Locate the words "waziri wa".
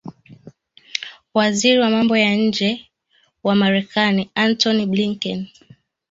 1.33-1.89